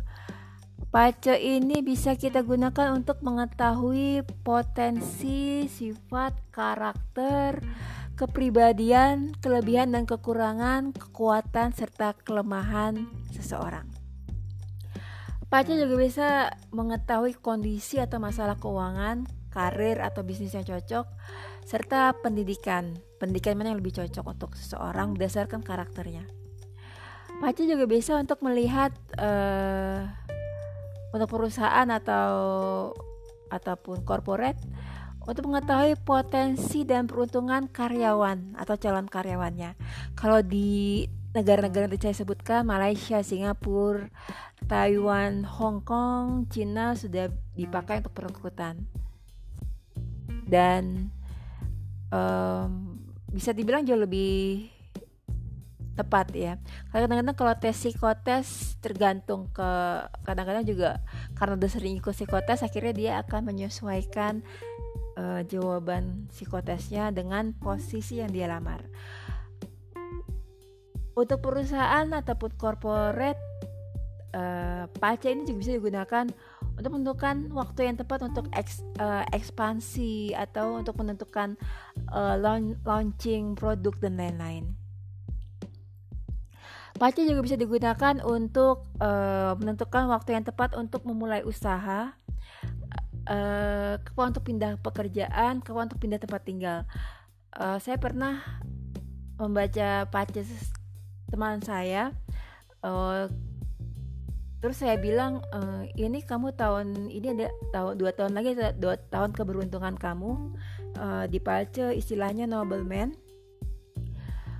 Pace 0.88 1.36
ini 1.36 1.84
bisa 1.84 2.16
kita 2.16 2.40
gunakan 2.40 2.96
untuk 2.96 3.20
mengetahui 3.20 4.24
potensi, 4.40 5.68
sifat, 5.68 6.48
karakter, 6.48 7.60
kepribadian, 8.16 9.36
kelebihan 9.44 9.92
dan 9.92 10.08
kekurangan, 10.08 10.96
kekuatan 10.96 11.76
serta 11.76 12.16
kelemahan 12.24 13.04
seseorang. 13.36 13.97
Pace 15.48 15.72
juga 15.80 15.96
bisa 15.96 16.28
mengetahui 16.76 17.32
kondisi 17.40 17.96
atau 17.96 18.20
masalah 18.20 18.60
keuangan, 18.60 19.24
karir 19.48 19.96
atau 20.04 20.20
bisnis 20.20 20.52
yang 20.52 20.68
cocok, 20.68 21.08
serta 21.64 22.12
pendidikan. 22.20 23.00
Pendidikan 23.16 23.56
mana 23.56 23.72
yang 23.72 23.80
lebih 23.80 23.96
cocok 23.96 24.24
untuk 24.28 24.50
seseorang 24.60 25.16
berdasarkan 25.16 25.64
karakternya. 25.64 26.28
Pace 27.40 27.64
juga 27.64 27.88
bisa 27.88 28.20
untuk 28.20 28.44
melihat 28.44 28.92
uh, 29.16 30.04
untuk 31.16 31.32
perusahaan 31.32 31.88
atau 31.88 32.28
ataupun 33.48 34.04
corporate 34.04 34.60
untuk 35.24 35.48
mengetahui 35.48 35.96
potensi 36.04 36.84
dan 36.84 37.08
peruntungan 37.08 37.72
karyawan 37.72 38.52
atau 38.52 38.76
calon 38.76 39.08
karyawannya. 39.08 39.76
Kalau 40.12 40.44
di 40.44 41.08
negara-negara 41.36 41.88
yang 41.92 42.00
saya 42.00 42.16
sebutkan 42.16 42.64
Malaysia, 42.64 43.20
Singapura, 43.20 44.08
Taiwan, 44.68 45.48
Hong 45.48 45.80
Kong, 45.80 46.44
Cina 46.52 46.92
sudah 46.92 47.32
dipakai 47.56 48.04
untuk 48.04 48.12
perekrutan. 48.12 48.84
Dan 50.44 51.08
um, 52.12 53.00
bisa 53.32 53.56
dibilang 53.56 53.88
jauh 53.88 54.00
lebih 54.00 54.68
tepat 55.98 56.30
ya. 56.30 56.54
Kadang-kadang 56.94 57.34
kalau 57.34 57.54
tes 57.58 57.74
psikotes 57.74 58.78
tergantung 58.78 59.50
ke 59.50 59.70
kadang-kadang 60.22 60.62
juga 60.62 60.90
karena 61.34 61.58
udah 61.58 61.70
sering 61.72 61.98
ikut 61.98 62.14
psikotes 62.14 62.62
akhirnya 62.62 62.94
dia 62.94 63.12
akan 63.26 63.50
menyesuaikan 63.50 64.46
uh, 65.18 65.42
jawaban 65.42 66.30
psikotesnya 66.30 67.10
dengan 67.10 67.50
posisi 67.58 68.22
yang 68.22 68.30
dia 68.30 68.46
lamar. 68.46 68.86
Untuk 71.18 71.42
perusahaan 71.42 72.06
ataupun 72.06 72.54
corporate 72.54 73.57
uh, 74.38 74.86
pace 75.02 75.34
ini 75.34 75.42
juga 75.42 75.58
bisa 75.66 75.72
digunakan 75.74 76.24
untuk 76.78 76.90
menentukan 76.94 77.50
waktu 77.50 77.90
yang 77.90 77.96
tepat 77.98 78.22
untuk 78.22 78.46
eks, 78.54 78.86
uh, 79.02 79.26
ekspansi 79.34 80.38
atau 80.38 80.78
untuk 80.78 80.94
menentukan 81.02 81.58
uh, 82.14 82.38
launching 82.86 83.58
produk 83.58 83.98
dan 83.98 84.14
lain-lain. 84.14 84.78
Pace 86.98 87.22
juga 87.26 87.42
bisa 87.42 87.58
digunakan 87.58 88.22
untuk 88.26 88.86
uh, 89.02 89.54
menentukan 89.58 90.10
waktu 90.10 90.34
yang 90.34 90.46
tepat 90.46 90.74
untuk 90.74 91.06
memulai 91.06 91.42
usaha, 91.46 92.14
uh, 93.26 93.94
kemauan 94.02 94.30
untuk 94.34 94.46
pindah 94.46 94.78
pekerjaan, 94.82 95.62
kemauan 95.62 95.86
untuk 95.90 96.02
pindah 96.02 96.18
tempat 96.18 96.42
tinggal. 96.42 96.78
Uh, 97.54 97.78
saya 97.78 97.98
pernah 98.02 98.42
membaca 99.38 100.10
pace 100.10 100.42
teman 101.30 101.62
saya, 101.62 102.10
uh, 102.82 103.30
terus 104.58 104.82
saya 104.82 104.98
bilang 104.98 105.42
uh, 105.54 105.86
ini 105.94 106.22
kamu 106.22 106.54
tahun 106.58 107.10
ini 107.10 107.26
ada 107.38 107.46
tahun 107.70 107.94
dua 107.94 108.10
tahun 108.10 108.32
lagi 108.34 108.58
dua 108.78 108.98
tahun 109.10 109.30
keberuntungan 109.34 109.94
kamu 109.94 110.30
uh, 110.98 111.24
di 111.30 111.38
pace 111.38 111.94
istilahnya 111.94 112.50
nobleman 112.50 113.14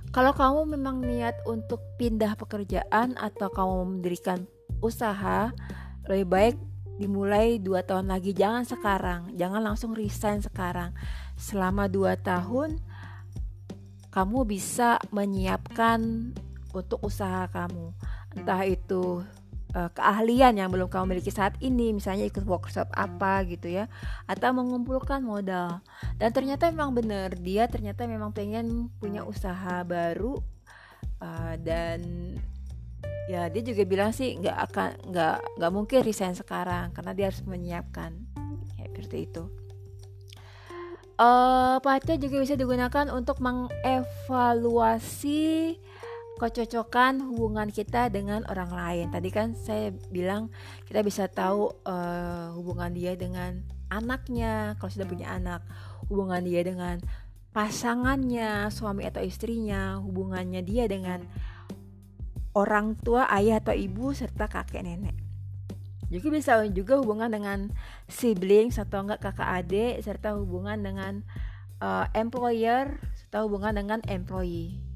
kalau 0.09 0.33
kamu 0.33 0.73
memang 0.73 1.05
niat 1.05 1.37
untuk 1.45 1.85
pindah 2.01 2.33
pekerjaan 2.33 3.13
atau 3.13 3.45
kamu 3.45 4.01
mendirikan 4.01 4.49
usaha, 4.81 5.53
lebih 6.09 6.27
baik 6.27 6.55
dimulai 6.97 7.61
dua 7.61 7.85
tahun 7.85 8.09
lagi. 8.09 8.33
Jangan 8.33 8.65
sekarang, 8.65 9.21
jangan 9.37 9.61
langsung 9.61 9.93
resign 9.93 10.41
sekarang. 10.41 10.97
Selama 11.37 11.85
dua 11.85 12.17
tahun, 12.17 12.81
kamu 14.09 14.49
bisa 14.49 14.97
menyiapkan 15.13 16.33
untuk 16.73 17.05
usaha 17.05 17.45
kamu. 17.45 17.93
Entah 18.33 18.65
itu 18.65 19.21
uh, 19.75 19.89
keahlian 19.93 20.57
yang 20.57 20.71
belum 20.71 20.89
kamu 20.89 21.17
miliki 21.17 21.31
saat 21.33 21.53
ini 21.61 21.93
misalnya 21.93 22.25
ikut 22.25 22.45
workshop 22.45 22.89
apa 22.93 23.43
gitu 23.45 23.69
ya 23.69 23.85
atau 24.25 24.53
mengumpulkan 24.53 25.21
modal. 25.21 25.81
Dan 26.17 26.33
ternyata 26.33 26.71
memang 26.73 26.95
benar 26.95 27.35
dia 27.37 27.67
ternyata 27.69 28.07
memang 28.09 28.33
pengen 28.33 28.89
punya 28.97 29.21
usaha 29.25 29.83
baru 29.85 30.41
uh, 31.21 31.55
dan 31.61 32.01
ya 33.29 33.45
dia 33.45 33.61
juga 33.61 33.85
bilang 33.85 34.09
sih 34.09 34.41
nggak 34.41 34.57
akan 34.69 34.89
nggak 35.13 35.37
nggak 35.61 35.71
mungkin 35.73 36.01
resign 36.01 36.33
sekarang 36.33 36.89
karena 36.93 37.13
dia 37.13 37.25
harus 37.29 37.41
menyiapkan. 37.45 38.17
Ya 38.77 38.85
seperti 38.89 39.29
itu. 39.29 39.45
Uh, 41.19 41.83
pacar 41.83 42.15
juga 42.15 42.39
bisa 42.39 42.55
digunakan 42.55 43.11
untuk 43.11 43.43
mengevaluasi 43.43 45.75
kecocokan 46.39 47.19
hubungan 47.19 47.67
kita 47.67 48.07
dengan 48.07 48.47
orang 48.47 48.71
lain. 48.71 49.05
Tadi 49.11 49.29
kan 49.29 49.53
saya 49.59 49.91
bilang 50.09 50.47
kita 50.87 51.03
bisa 51.03 51.27
tahu 51.27 51.75
uh, 51.83 52.55
hubungan 52.55 52.95
dia 52.95 53.19
dengan 53.19 53.59
anaknya 53.91 54.79
kalau 54.79 54.89
sudah 54.89 55.07
punya 55.09 55.27
anak, 55.35 55.61
hubungan 56.07 56.39
dia 56.41 56.63
dengan 56.63 57.03
pasangannya, 57.51 58.71
suami 58.71 59.03
atau 59.03 59.19
istrinya, 59.19 59.99
hubungannya 59.99 60.63
dia 60.63 60.87
dengan 60.87 61.27
orang 62.55 62.95
tua, 62.97 63.27
ayah 63.35 63.59
atau 63.59 63.75
ibu 63.75 64.15
serta 64.15 64.47
kakek 64.47 64.85
nenek. 64.85 65.17
Juga 66.09 66.33
bisa 66.33 66.65
juga 66.73 66.97
hubungan 66.97 67.29
dengan 67.29 67.69
siblings 68.09 68.81
atau 68.81 69.05
enggak 69.05 69.21
kakak 69.21 69.49
adik 69.61 70.01
serta 70.01 70.33
hubungan 70.33 70.81
dengan 70.81 71.21
uh, 71.85 72.09
employer 72.17 72.97
serta 73.13 73.45
hubungan 73.45 73.77
dengan 73.77 73.99
employee. 74.09 74.88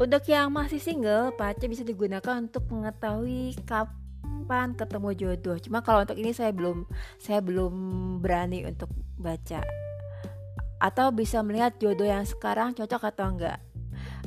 Untuk 0.00 0.24
yang 0.32 0.48
masih 0.48 0.80
single, 0.80 1.36
pacar 1.36 1.68
bisa 1.68 1.84
digunakan 1.84 2.40
untuk 2.40 2.64
mengetahui 2.72 3.52
kapan 3.68 4.72
ketemu 4.72 5.12
jodoh. 5.12 5.60
Cuma 5.60 5.84
kalau 5.84 6.08
untuk 6.08 6.16
ini 6.16 6.32
saya 6.32 6.56
belum 6.56 6.88
saya 7.20 7.44
belum 7.44 7.72
berani 8.24 8.64
untuk 8.64 8.88
baca. 9.20 9.60
Atau 10.80 11.12
bisa 11.12 11.44
melihat 11.44 11.76
jodoh 11.76 12.08
yang 12.08 12.24
sekarang 12.24 12.72
cocok 12.72 13.12
atau 13.12 13.28
enggak. 13.28 13.60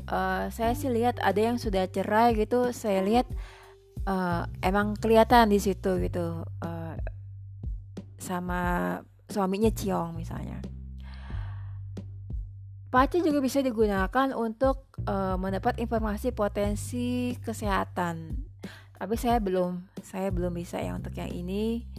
Uh, 0.05 0.45
saya 0.53 0.77
sih 0.77 0.93
lihat 0.93 1.17
ada 1.25 1.41
yang 1.41 1.57
sudah 1.57 1.89
cerai 1.89 2.38
gitu, 2.38 2.69
saya 2.69 3.01
lihat 3.01 3.25
uh, 4.05 4.45
emang 4.62 4.93
kelihatan 4.93 5.49
di 5.49 5.57
situ 5.57 5.97
gitu. 6.05 6.45
Uh, 6.62 6.93
sama 8.21 9.01
suaminya 9.25 9.73
Ciong 9.73 10.13
misalnya. 10.13 10.62
Pace 12.93 13.25
juga 13.25 13.41
bisa 13.41 13.58
digunakan 13.65 14.38
untuk 14.38 14.86
uh, 15.10 15.34
mendapat 15.34 15.82
informasi 15.82 16.29
potensi 16.29 17.34
kesehatan. 17.41 18.38
Tapi 18.93 19.17
saya 19.17 19.41
belum, 19.41 19.82
saya 20.06 20.29
belum 20.29 20.53
bisa 20.53 20.77
ya 20.77 20.93
untuk 20.93 21.17
yang 21.17 21.34
ini. 21.34 21.89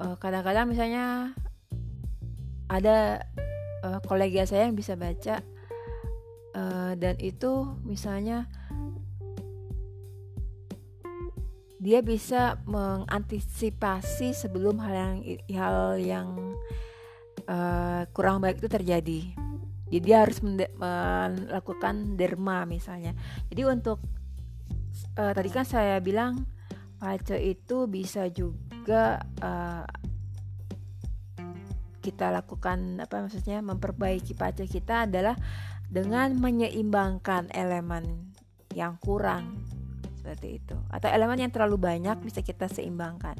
kadang 0.00 0.16
kadang-kadang 0.20 0.68
misalnya 0.68 1.04
ada 2.68 3.24
uh, 3.88 4.04
kolega 4.04 4.44
saya 4.44 4.68
yang 4.68 4.76
bisa 4.76 5.00
baca 5.00 5.40
uh, 6.52 6.92
dan 6.92 7.16
itu 7.24 7.72
misalnya 7.88 8.52
dia 11.80 12.04
bisa 12.04 12.60
mengantisipasi 12.68 14.36
sebelum 14.36 14.76
hal 14.84 14.92
yang 14.92 15.16
hal 15.56 15.76
yang 15.96 16.28
uh, 17.50 18.02
kurang 18.14 18.38
baik 18.38 18.62
itu 18.62 18.70
terjadi. 18.70 19.20
Jadi 19.90 20.06
dia 20.06 20.22
harus 20.22 20.38
melakukan 20.46 22.14
derma 22.14 22.62
misalnya. 22.62 23.10
Jadi 23.50 23.66
untuk 23.66 23.98
uh, 25.18 25.32
tadi 25.34 25.50
kan 25.50 25.66
saya 25.66 25.98
bilang 25.98 26.46
pace 27.02 27.34
itu 27.34 27.90
bisa 27.90 28.30
juga 28.30 29.18
uh, 29.42 29.82
kita 32.00 32.32
lakukan 32.32 33.02
apa 33.02 33.26
maksudnya 33.26 33.60
memperbaiki 33.60 34.32
pace 34.38 34.64
kita 34.70 35.10
adalah 35.10 35.34
dengan 35.90 36.38
menyeimbangkan 36.38 37.50
elemen 37.50 38.30
yang 38.72 38.94
kurang 39.02 39.66
seperti 40.22 40.62
itu 40.62 40.78
atau 40.86 41.10
elemen 41.10 41.42
yang 41.42 41.50
terlalu 41.50 41.80
banyak 41.80 42.14
bisa 42.22 42.46
kita 42.46 42.70
seimbangkan. 42.70 43.34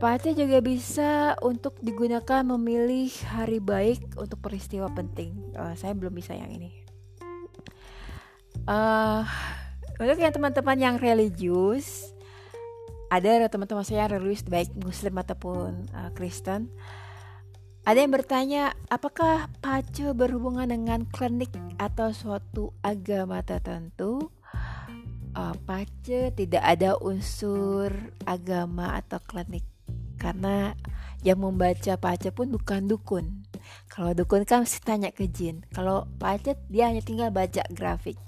Pace 0.00 0.32
juga 0.32 0.64
bisa 0.64 1.36
untuk 1.44 1.76
digunakan 1.84 2.40
memilih 2.40 3.12
hari 3.28 3.60
baik 3.60 4.16
untuk 4.16 4.40
peristiwa 4.40 4.88
penting. 4.88 5.36
Uh, 5.52 5.76
saya 5.76 5.92
belum 5.92 6.16
bisa 6.16 6.32
yang 6.32 6.48
ini. 6.48 6.72
Uh, 8.64 9.28
untuk 10.00 10.16
yang 10.16 10.32
teman-teman 10.32 10.80
yang 10.80 10.96
religius, 10.96 12.16
ada 13.12 13.44
teman-teman 13.52 13.84
saya 13.84 14.08
yang 14.08 14.16
religius 14.16 14.48
baik 14.48 14.72
Muslim 14.80 15.20
ataupun 15.20 15.92
uh, 15.92 16.08
Kristen. 16.16 16.72
Ada 17.84 18.00
yang 18.00 18.16
bertanya, 18.16 18.72
apakah 18.88 19.52
pace 19.60 20.16
berhubungan 20.16 20.72
dengan 20.72 21.04
klinik 21.12 21.52
atau 21.76 22.08
suatu 22.16 22.72
agama 22.80 23.44
tertentu? 23.44 24.32
Uh, 25.36 25.52
pace 25.68 26.32
tidak 26.32 26.64
ada 26.64 26.96
unsur 27.04 27.92
agama 28.24 28.96
atau 28.96 29.20
klinik 29.20 29.69
karena 30.20 30.76
yang 31.24 31.40
membaca 31.40 31.96
pace 31.96 32.28
pun 32.30 32.52
bukan 32.52 32.84
dukun. 32.84 33.48
Kalau 33.88 34.12
dukun 34.12 34.44
kan 34.44 34.68
mesti 34.68 34.84
tanya 34.84 35.08
ke 35.08 35.24
jin. 35.24 35.64
Kalau 35.72 36.04
pace 36.20 36.60
dia 36.68 36.92
hanya 36.92 37.00
tinggal 37.00 37.32
baca 37.32 37.64
grafik. 37.72 38.20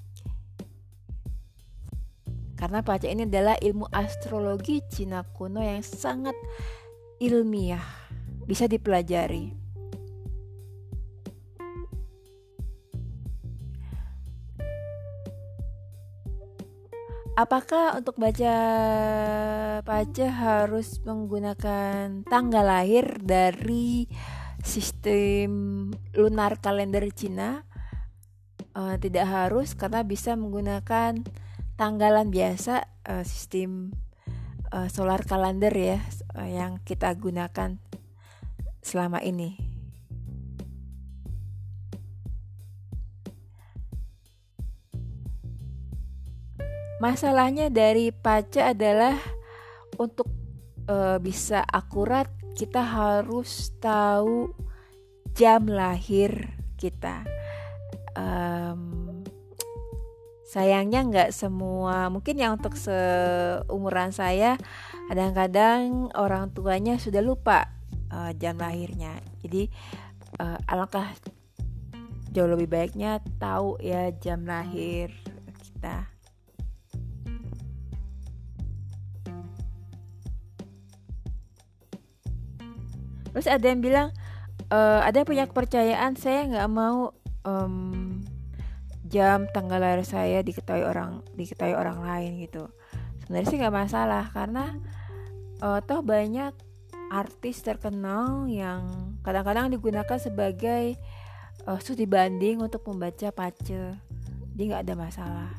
Karena 2.57 2.81
pace 2.81 3.13
ini 3.13 3.29
adalah 3.29 3.61
ilmu 3.61 3.91
astrologi 3.93 4.81
Cina 4.89 5.27
kuno 5.37 5.61
yang 5.61 5.83
sangat 5.85 6.35
ilmiah, 7.21 7.83
bisa 8.47 8.71
dipelajari. 8.71 9.62
Apakah 17.33 17.97
untuk 17.97 18.21
baca 18.21 18.57
pace 19.81 20.29
harus 20.29 21.01
menggunakan 21.01 22.29
tanggal 22.29 22.61
lahir 22.61 23.25
dari 23.25 24.05
sistem 24.61 25.89
lunar 26.13 26.61
kalender 26.61 27.09
Cina? 27.17 27.65
Uh, 28.77 29.01
tidak 29.01 29.25
harus 29.33 29.73
karena 29.73 30.05
bisa 30.05 30.37
menggunakan 30.37 31.25
tanggalan 31.81 32.29
biasa 32.29 32.85
uh, 33.09 33.25
sistem 33.25 33.97
uh, 34.69 34.93
solar 34.93 35.25
kalender 35.25 35.73
ya 35.73 36.05
uh, 36.37 36.45
yang 36.45 36.85
kita 36.85 37.17
gunakan 37.17 37.81
selama 38.85 39.25
ini. 39.25 39.72
Masalahnya 47.03 47.67
dari 47.67 48.15
paca 48.15 48.71
adalah 48.71 49.19
untuk 49.99 50.31
e, 50.87 51.19
bisa 51.19 51.67
akurat 51.67 52.31
kita 52.55 52.79
harus 52.79 53.75
tahu 53.83 54.55
jam 55.35 55.67
lahir 55.67 56.55
kita. 56.79 57.27
Um, 58.15 59.25
sayangnya 60.47 61.03
nggak 61.03 61.31
semua, 61.35 62.07
mungkin 62.13 62.37
yang 62.37 62.61
untuk 62.61 62.77
seumuran 62.77 64.15
saya, 64.15 64.61
kadang-kadang 65.09 66.13
orang 66.15 66.55
tuanya 66.55 67.01
sudah 67.01 67.25
lupa 67.25 67.73
uh, 68.13 68.31
jam 68.37 68.61
lahirnya. 68.61 69.17
Jadi 69.41 69.73
uh, 70.39 70.61
alangkah 70.69 71.09
jauh 72.31 72.53
lebih 72.53 72.69
baiknya 72.69 73.25
tahu 73.41 73.81
ya 73.81 74.13
jam 74.21 74.45
lahir 74.45 75.09
kita. 75.65 76.12
Terus 83.33 83.49
ada 83.49 83.67
yang 83.67 83.81
bilang 83.81 84.09
uh, 84.69 85.01
ada 85.03 85.25
yang 85.25 85.29
punya 85.29 85.45
kepercayaan 85.49 86.15
saya 86.15 86.47
nggak 86.49 86.69
mau 86.71 87.17
um, 87.45 88.21
jam 89.13 89.45
tanggal 89.53 89.77
lahir 89.77 90.07
saya 90.09 90.41
diketahui 90.41 90.89
orang 90.89 91.21
diketahui 91.37 91.77
orang 91.77 92.01
lain 92.01 92.41
gitu. 92.41 92.73
Sebenarnya 93.25 93.49
sih 93.49 93.59
nggak 93.61 93.77
masalah 93.77 94.25
karena 94.33 94.73
uh, 95.61 95.85
toh 95.85 96.01
banyak 96.01 96.57
artis 97.13 97.61
terkenal 97.61 98.49
yang 98.49 98.89
kadang-kadang 99.21 99.69
digunakan 99.69 100.17
sebagai 100.17 100.97
uh, 101.69 101.77
studi 101.77 102.09
banding 102.09 102.65
untuk 102.65 102.81
membaca 102.89 103.29
pace. 103.29 104.01
Jadi 104.53 104.63
nggak 104.73 104.83
ada 104.89 104.95
masalah. 104.97 105.51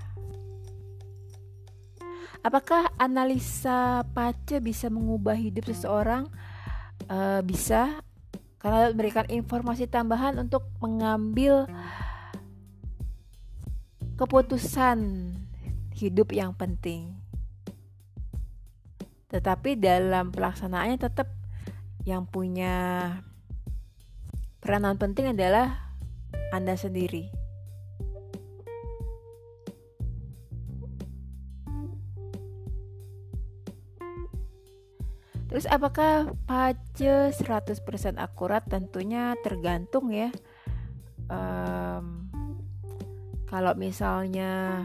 Apakah 2.44 2.92
analisa 3.00 4.04
pace 4.12 4.60
bisa 4.60 4.90
mengubah 4.90 5.38
hidup 5.38 5.70
seseorang 5.70 6.28
uh, 7.10 7.42
bisa 7.44 8.04
karena 8.64 8.96
memberikan 8.96 9.28
informasi 9.28 9.92
tambahan 9.92 10.40
untuk 10.40 10.64
mengambil 10.80 11.68
keputusan 14.16 15.32
hidup 16.00 16.32
yang 16.32 16.56
penting. 16.56 17.12
Tetapi 19.28 19.76
dalam 19.76 20.32
pelaksanaannya 20.32 20.96
tetap 20.96 21.28
yang 22.08 22.24
punya 22.24 23.10
peranan 24.64 24.96
penting 24.96 25.36
adalah 25.36 25.92
Anda 26.56 26.80
sendiri. 26.80 27.43
Terus 35.54 35.70
apakah 35.70 36.34
pace 36.50 37.30
100% 37.30 38.18
akurat? 38.18 38.66
Tentunya 38.66 39.38
tergantung 39.46 40.10
ya. 40.10 40.34
Um, 41.30 42.26
kalau 43.46 43.78
misalnya 43.78 44.82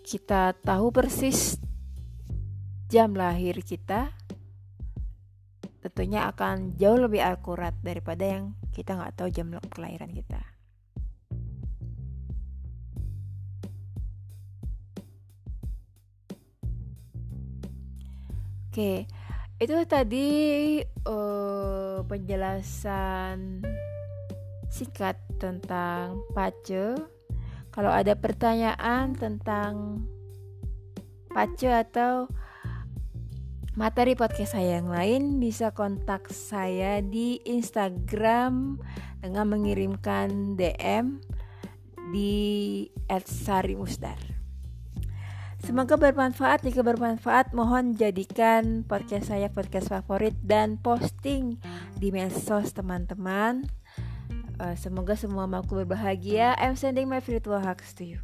kita 0.00 0.56
tahu 0.64 0.88
persis 0.88 1.60
jam 2.88 3.12
lahir 3.12 3.60
kita, 3.60 4.08
tentunya 5.84 6.24
akan 6.32 6.80
jauh 6.80 6.96
lebih 6.96 7.20
akurat 7.20 7.76
daripada 7.84 8.24
yang 8.24 8.56
kita 8.72 8.96
nggak 8.96 9.20
tahu 9.20 9.28
jam 9.28 9.52
kelahiran 9.68 10.16
kita. 10.16 10.40
Oke. 18.72 19.04
Itu 19.56 19.72
tadi 19.88 20.28
uh, 20.84 22.04
penjelasan 22.04 23.64
singkat 24.68 25.16
tentang 25.40 26.20
pace. 26.36 26.92
Kalau 27.72 27.88
ada 27.88 28.12
pertanyaan 28.12 29.16
tentang 29.16 30.04
pace 31.32 31.72
atau 31.72 32.28
materi 33.80 34.12
podcast 34.12 34.60
saya 34.60 34.76
yang 34.76 34.92
lain 34.92 35.40
bisa 35.40 35.72
kontak 35.72 36.28
saya 36.28 37.00
di 37.00 37.40
Instagram 37.48 38.76
dengan 39.24 39.46
mengirimkan 39.48 40.60
DM 40.60 41.16
di 42.12 42.84
@sarimusdar. 43.08 44.35
Semoga 45.66 45.98
bermanfaat. 45.98 46.62
Jika 46.62 46.86
bermanfaat, 46.86 47.50
mohon 47.50 47.98
jadikan 47.98 48.86
podcast 48.86 49.34
saya 49.34 49.50
podcast 49.50 49.90
favorit 49.90 50.38
dan 50.46 50.78
posting 50.78 51.58
di 51.98 52.14
medsos 52.14 52.70
teman-teman. 52.70 53.66
Uh, 54.62 54.78
semoga 54.78 55.18
semua 55.18 55.50
makhluk 55.50 55.82
berbahagia. 55.82 56.54
I'm 56.62 56.78
sending 56.78 57.10
my 57.10 57.18
virtual 57.18 57.58
hugs 57.58 57.90
to 57.98 58.06
you. 58.06 58.22